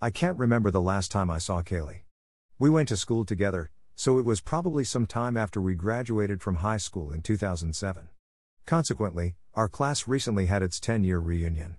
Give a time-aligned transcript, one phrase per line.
[0.00, 2.02] I can't remember the last time I saw Kaylie.
[2.56, 6.56] We went to school together, so it was probably some time after we graduated from
[6.56, 8.08] high school in 2007.
[8.64, 11.78] Consequently, our class recently had its 10 year reunion.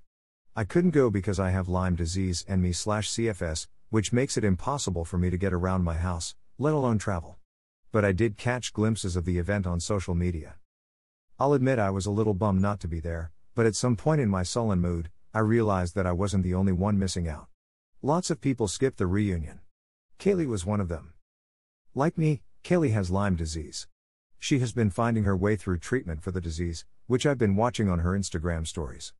[0.53, 4.43] I couldn't go because I have Lyme disease and me slash CFS, which makes it
[4.43, 7.37] impossible for me to get around my house, let alone travel.
[7.93, 10.55] But I did catch glimpses of the event on social media.
[11.39, 14.19] I'll admit I was a little bummed not to be there, but at some point
[14.19, 17.47] in my sullen mood, I realized that I wasn't the only one missing out.
[18.01, 19.59] Lots of people skipped the reunion.
[20.19, 21.15] Kaylie was one of them.
[21.93, 23.87] Like me, Kaylie has Lyme disease.
[24.37, 27.89] She has been finding her way through treatment for the disease, which I've been watching
[27.89, 29.11] on her Instagram stories.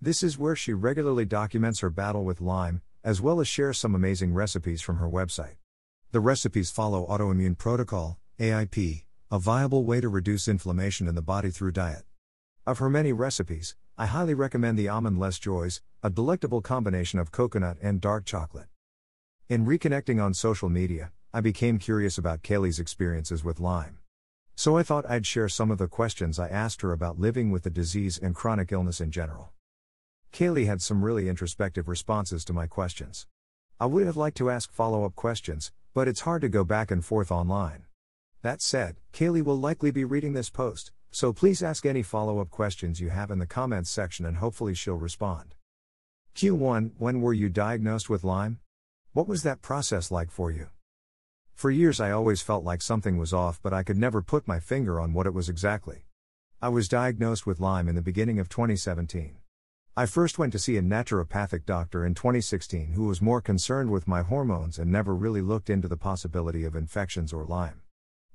[0.00, 3.94] This is where she regularly documents her battle with Lyme, as well as shares some
[3.94, 5.56] amazing recipes from her website.
[6.12, 11.50] The recipes follow Autoimmune Protocol, AIP, a viable way to reduce inflammation in the body
[11.50, 12.04] through diet.
[12.66, 17.30] Of her many recipes, I highly recommend the Almond Less Joys, a delectable combination of
[17.30, 18.68] coconut and dark chocolate.
[19.50, 23.98] In reconnecting on social media, I became curious about Kaylie's experiences with Lyme.
[24.54, 27.64] So I thought I'd share some of the questions I asked her about living with
[27.64, 29.52] the disease and chronic illness in general.
[30.32, 33.26] Kaylie had some really introspective responses to my questions.
[33.78, 36.90] I would have liked to ask follow up questions, but it's hard to go back
[36.90, 37.84] and forth online.
[38.40, 42.50] That said, Kaylie will likely be reading this post, so please ask any follow up
[42.50, 45.54] questions you have in the comments section and hopefully she'll respond.
[46.34, 48.60] Q1 When were you diagnosed with Lyme?
[49.12, 50.68] What was that process like for you?
[51.54, 54.58] For years, I always felt like something was off, but I could never put my
[54.58, 56.06] finger on what it was exactly.
[56.62, 59.36] I was diagnosed with Lyme in the beginning of 2017.
[59.94, 64.08] I first went to see a naturopathic doctor in 2016 who was more concerned with
[64.08, 67.82] my hormones and never really looked into the possibility of infections or Lyme.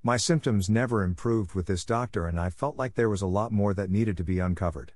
[0.03, 3.51] My symptoms never improved with this doctor, and I felt like there was a lot
[3.51, 4.93] more that needed to be uncovered.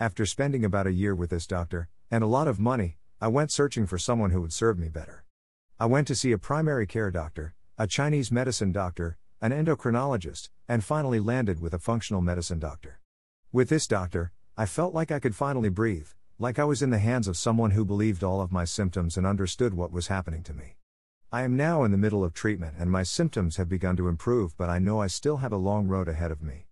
[0.00, 3.52] After spending about a year with this doctor, and a lot of money, I went
[3.52, 5.24] searching for someone who would serve me better.
[5.78, 10.82] I went to see a primary care doctor, a Chinese medicine doctor, an endocrinologist, and
[10.82, 13.00] finally landed with a functional medicine doctor.
[13.52, 16.98] With this doctor, I felt like I could finally breathe, like I was in the
[16.98, 20.54] hands of someone who believed all of my symptoms and understood what was happening to
[20.54, 20.77] me.
[21.30, 24.56] I am now in the middle of treatment and my symptoms have begun to improve,
[24.56, 26.68] but I know I still have a long road ahead of me.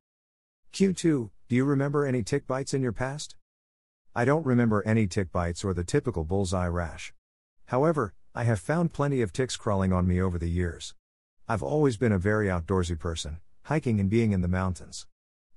[0.72, 3.37] Q2 Do you remember any tick bites in your past?
[4.15, 7.12] I don't remember any tick bites or the typical bullseye rash.
[7.67, 10.94] However, I have found plenty of ticks crawling on me over the years.
[11.47, 15.06] I've always been a very outdoorsy person, hiking and being in the mountains.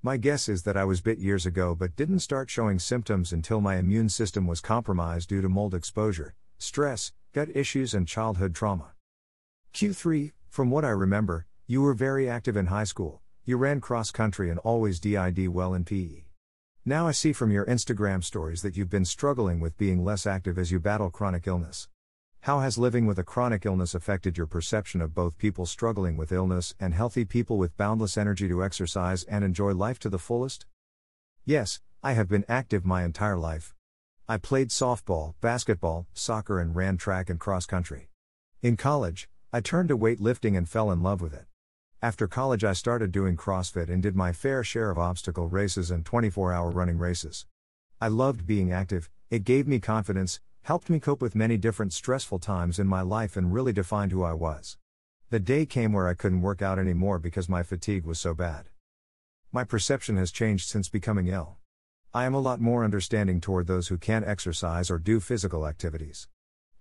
[0.04, 3.62] My guess is that I was bit years ago but didn't start showing symptoms until
[3.62, 8.94] my immune system was compromised due to mold exposure, stress, gut issues, and childhood trauma.
[9.74, 14.10] Q3 From what I remember, you were very active in high school, you ran cross
[14.10, 16.24] country and always did well in PE.
[16.86, 20.58] Now I see from your Instagram stories that you've been struggling with being less active
[20.58, 21.88] as you battle chronic illness.
[22.42, 26.32] How has living with a chronic illness affected your perception of both people struggling with
[26.32, 30.66] illness and healthy people with boundless energy to exercise and enjoy life to the fullest?
[31.46, 33.76] Yes, I have been active my entire life.
[34.32, 38.12] I played softball, basketball, soccer, and ran track and cross country.
[38.62, 41.46] In college, I turned to weightlifting and fell in love with it.
[42.00, 46.06] After college, I started doing CrossFit and did my fair share of obstacle races and
[46.06, 47.48] 24 hour running races.
[48.00, 52.38] I loved being active, it gave me confidence, helped me cope with many different stressful
[52.38, 54.78] times in my life and really defined who I was.
[55.32, 58.70] The day came where I couldn't work out anymore because my fatigue was so bad.
[59.52, 61.59] My perception has changed since becoming ill.
[62.12, 66.28] I am a lot more understanding toward those who can't exercise or do physical activities.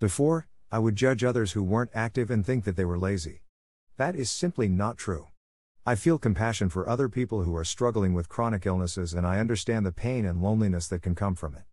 [0.01, 3.43] Before, I would judge others who weren't active and think that they were lazy.
[3.99, 5.29] That is simply not true.
[5.85, 9.85] I feel compassion for other people who are struggling with chronic illnesses and I understand
[9.85, 11.65] the pain and loneliness that can come from it.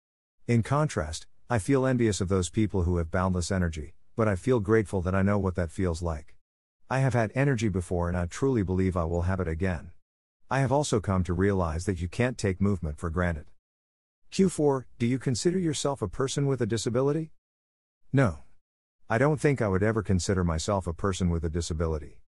[0.48, 4.60] In contrast, I feel envious of those people who have boundless energy, but I feel
[4.60, 6.36] grateful that I know what that feels like.
[6.90, 9.92] I have had energy before and I truly believe I will have it again.
[10.52, 13.46] I have also come to realize that you can't take movement for granted.
[14.32, 17.32] Q4 Do you consider yourself a person with a disability?
[18.12, 18.40] No.
[19.10, 22.22] I don't think I would ever consider myself a person with a disability.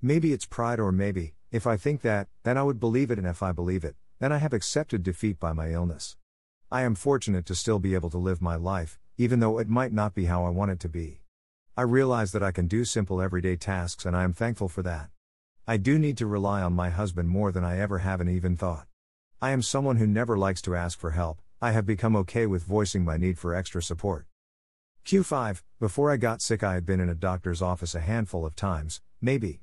[0.00, 3.26] Maybe it's pride, or maybe, if I think that, then I would believe it, and
[3.26, 6.16] if I believe it, then I have accepted defeat by my illness.
[6.70, 9.92] I am fortunate to still be able to live my life, even though it might
[9.92, 11.20] not be how I want it to be.
[11.76, 15.10] I realize that I can do simple everyday tasks and I am thankful for that.
[15.66, 18.56] I do need to rely on my husband more than I ever have and even
[18.56, 18.86] thought.
[19.42, 22.62] I am someone who never likes to ask for help, I have become okay with
[22.62, 24.26] voicing my need for extra support.
[25.04, 28.54] Q5 Before I got sick, I had been in a doctor's office a handful of
[28.54, 29.62] times, maybe.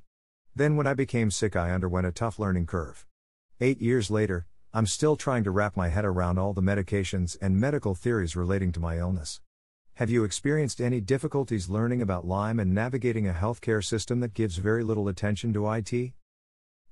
[0.54, 3.06] Then, when I became sick, I underwent a tough learning curve.
[3.58, 7.58] Eight years later, I'm still trying to wrap my head around all the medications and
[7.58, 9.40] medical theories relating to my illness.
[9.94, 14.58] Have you experienced any difficulties learning about Lyme and navigating a healthcare system that gives
[14.58, 16.12] very little attention to IT?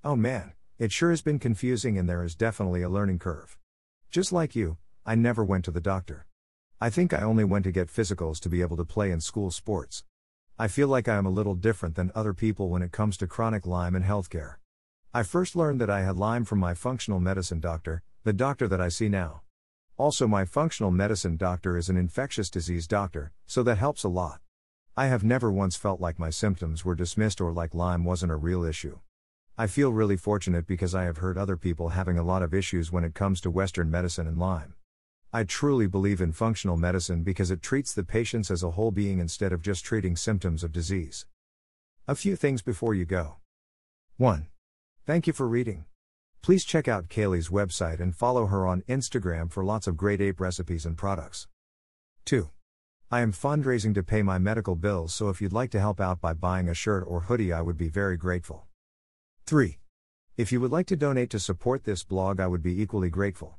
[0.02, 3.58] Oh man, it sure has been confusing and there is definitely a learning curve.
[4.10, 6.26] Just like you, I never went to the doctor.
[6.80, 9.50] I think I only went to get physicals to be able to play in school
[9.50, 10.04] sports.
[10.56, 13.26] I feel like I am a little different than other people when it comes to
[13.26, 14.56] chronic Lyme and healthcare.
[15.12, 18.80] I first learned that I had Lyme from my functional medicine doctor, the doctor that
[18.80, 19.40] I see now.
[19.96, 24.40] Also, my functional medicine doctor is an infectious disease doctor, so that helps a lot.
[24.96, 28.36] I have never once felt like my symptoms were dismissed or like Lyme wasn't a
[28.36, 29.00] real issue.
[29.60, 32.92] I feel really fortunate because I have heard other people having a lot of issues
[32.92, 34.74] when it comes to Western medicine and Lyme.
[35.32, 39.18] I truly believe in functional medicine because it treats the patients as a whole being
[39.18, 41.26] instead of just treating symptoms of disease.
[42.06, 43.38] A few things before you go.
[44.16, 44.46] 1.
[45.04, 45.86] Thank you for reading.
[46.40, 50.38] Please check out Kaylie's website and follow her on Instagram for lots of great AIP
[50.38, 51.48] recipes and products.
[52.26, 52.48] 2.
[53.10, 56.20] I am fundraising to pay my medical bills, so if you'd like to help out
[56.20, 58.67] by buying a shirt or hoodie, I would be very grateful.
[59.48, 59.78] 3.
[60.36, 63.56] If you would like to donate to support this blog, I would be equally grateful.